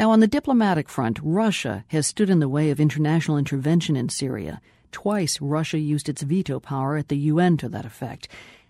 [0.00, 4.08] Now, on the diplomatic front, Russia has stood in the way of international intervention in
[4.08, 4.62] Syria.
[4.92, 8.26] Twice, Russia used its veto power at the UN to that effect.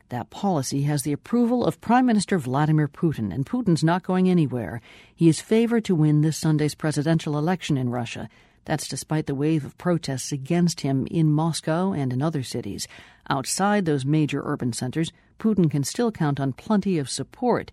[0.09, 4.81] That policy has the approval of Prime Minister Vladimir Putin, and Putin's not going anywhere.
[5.15, 8.29] He is favored to win this Sunday's presidential election in Russia.
[8.65, 12.89] That's despite the wave of protests against him in Moscow and in other cities.
[13.29, 17.71] Outside those major urban centers, Putin can still count on plenty of support.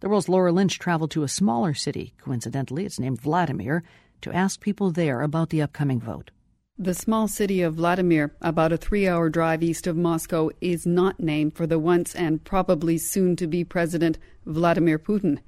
[0.00, 3.82] The world's Laura Lynch traveled to a smaller city, coincidentally, it's named Vladimir,
[4.22, 6.30] to ask people there about the upcoming vote.
[6.78, 11.20] The small city of Vladimir, about a three hour drive east of Moscow, is not
[11.20, 15.40] named for the once and probably soon to be President Vladimir Putin.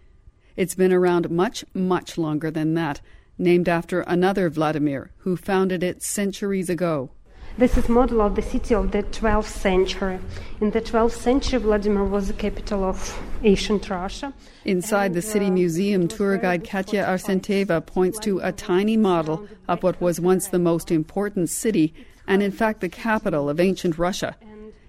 [0.54, 3.00] It's been around much, much longer than that,
[3.38, 7.10] named after another Vladimir who founded it centuries ago.
[7.58, 10.18] This is model of the city of the 12th century.
[10.62, 14.32] In the 12th century, Vladimir was the capital of ancient Russia.
[14.64, 19.82] Inside the city uh, museum, tour guide Katya Arsenteva points to a tiny model of
[19.82, 21.92] what was once the most important city
[22.26, 24.34] and, in fact, the capital of ancient Russia.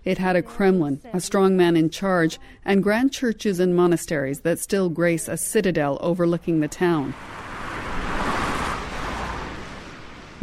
[0.06, 4.60] It had a Kremlin, a strong man in charge, and grand churches and monasteries that
[4.60, 7.14] still grace a citadel overlooking the town.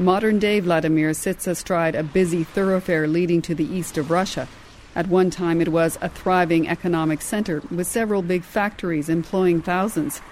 [0.01, 4.49] Modern day Vladimir sits astride a busy thoroughfare leading to the east of Russia.
[4.97, 10.23] At one time, it was a thriving economic center with several big factories employing thousands.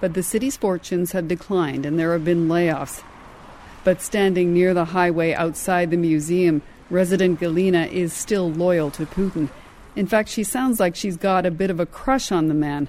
[0.00, 3.02] But the city's fortunes have declined and there have been layoffs.
[3.84, 9.50] But standing near the highway outside the museum, resident Galina is still loyal to Putin.
[9.96, 12.88] In fact, she sounds like she's got a bit of a crush on the man,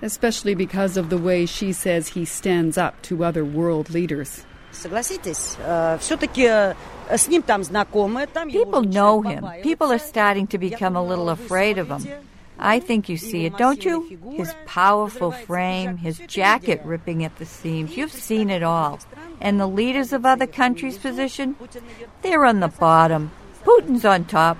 [0.00, 4.44] especially because of the way she says he stands up to other world leaders.
[4.71, 5.55] Согласитесь,
[5.99, 6.75] все-таки
[7.09, 8.27] с ним там знакомы.
[8.47, 9.43] People know him.
[9.63, 12.05] People are starting to become a little afraid of him.
[12.59, 14.17] I think you see it, don't you?
[14.35, 17.95] His powerful frame, his jacket ripping at the seams.
[17.95, 18.99] You've seen it all.
[19.39, 21.55] And the leaders of other countries' position?
[22.23, 23.31] They're on the bottom.
[23.63, 24.57] Putin's on top.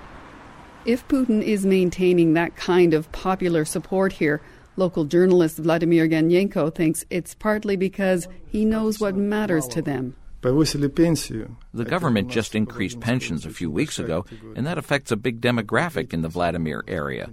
[0.84, 4.40] If Putin is maintaining that kind of popular support here,
[4.75, 10.15] Local journalist Vladimir Ganyenko thinks it's partly because he knows what matters to them.
[10.43, 14.25] The government just increased pensions a few weeks ago,
[14.55, 17.29] and that affects a big demographic in the Vladimir area.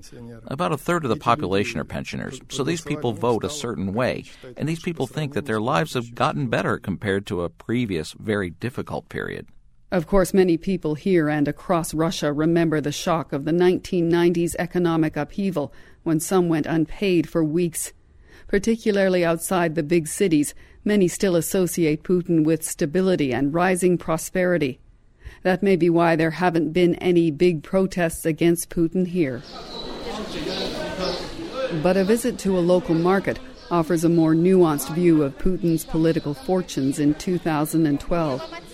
[0.46, 4.24] About a third of the population are pensioners, so these people vote a certain way,
[4.56, 8.50] and these people think that their lives have gotten better compared to a previous, very
[8.50, 9.46] difficult period.
[9.92, 15.16] Of course, many people here and across Russia remember the shock of the 1990s economic
[15.16, 15.72] upheaval
[16.04, 17.92] when some went unpaid for weeks.
[18.46, 24.78] Particularly outside the big cities, many still associate Putin with stability and rising prosperity.
[25.42, 29.42] That may be why there haven't been any big protests against Putin here.
[31.82, 33.40] But a visit to a local market
[33.72, 38.69] offers a more nuanced view of Putin's political fortunes in 2012.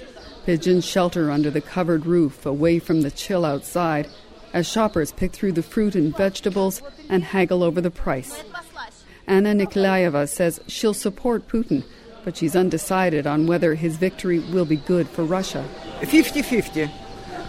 [0.47, 4.07] Pigeons shelter under the covered roof, away from the chill outside,
[4.53, 8.45] as shoppers pick through the fruit and vegetables and haggle over the price.
[9.27, 11.83] Anna Nikolaeva says she'll support Putin,
[12.25, 15.65] but she's undecided on whether his victory will be good for Russia.
[16.05, 16.91] 50 50.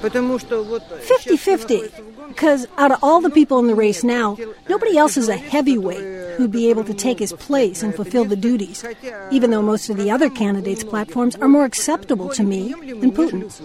[0.01, 1.83] 50 50.
[2.29, 4.35] Because out of all the people in the race now,
[4.67, 8.35] nobody else is a heavyweight who'd be able to take his place and fulfill the
[8.35, 8.85] duties,
[9.31, 13.61] even though most of the other candidates' platforms are more acceptable to me than Putin's.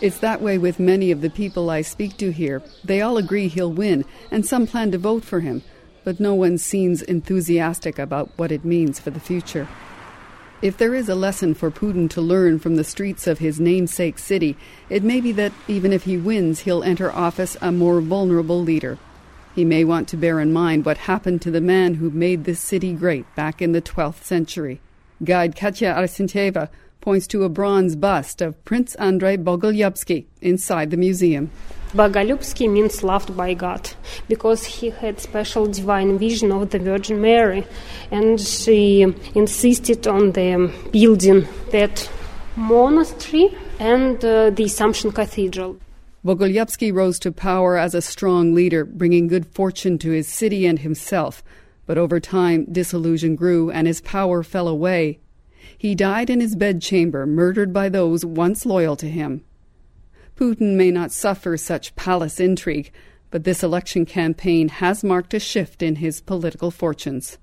[0.00, 2.60] It's that way with many of the people I speak to here.
[2.82, 5.62] They all agree he'll win, and some plan to vote for him,
[6.02, 9.68] but no one seems enthusiastic about what it means for the future.
[10.60, 14.18] If there is a lesson for Putin to learn from the streets of his namesake
[14.18, 14.56] city,
[14.90, 18.98] it may be that even if he wins, he'll enter office a more vulnerable leader.
[19.54, 22.60] He may want to bear in mind what happened to the man who made this
[22.60, 24.80] city great back in the 12th century.
[25.22, 26.68] Guide Katya Arsenteva
[27.02, 31.50] points to a bronze bust of Prince Andrei Bogolyubsky inside the museum.
[31.92, 33.90] Bogolyubsky means loved by God
[34.26, 37.66] because he had special divine vision of the Virgin Mary
[38.10, 39.02] and she
[39.34, 42.10] insisted on the building that
[42.56, 45.76] monastery and uh, the Assumption Cathedral.
[46.24, 50.78] Bogolyubsky rose to power as a strong leader, bringing good fortune to his city and
[50.78, 51.42] himself.
[51.84, 55.18] But over time, disillusion grew and his power fell away.
[55.76, 59.44] He died in his bedchamber, murdered by those once loyal to him.
[60.36, 62.92] Putin may not suffer such palace intrigue,
[63.30, 67.38] but this election campaign has marked a shift in his political fortunes.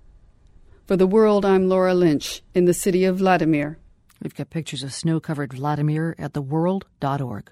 [0.85, 3.77] For the world, I'm Laura Lynch in the city of Vladimir.
[4.21, 7.51] We've got pictures of snow covered Vladimir at theworld.org.